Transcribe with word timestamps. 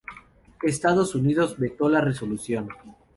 Estados 0.63 1.13
Unidos 1.13 1.59
vetó 1.59 1.87
la 1.87 2.01
resolución. 2.01 2.69